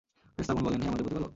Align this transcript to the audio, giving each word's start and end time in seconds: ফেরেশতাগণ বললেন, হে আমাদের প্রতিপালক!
ফেরেশতাগণ 0.35 0.61
বললেন, 0.65 0.79
হে 0.83 0.87
আমাদের 0.91 1.03
প্রতিপালক! 1.05 1.29